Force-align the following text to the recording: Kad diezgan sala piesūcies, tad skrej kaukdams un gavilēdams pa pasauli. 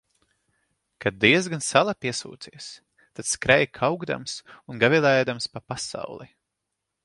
Kad 1.03 1.19
diezgan 1.25 1.63
sala 1.69 1.93
piesūcies, 2.05 2.69
tad 3.19 3.29
skrej 3.33 3.69
kaukdams 3.83 4.37
un 4.73 4.83
gavilēdams 4.85 5.51
pa 5.55 5.67
pasauli. 5.71 6.31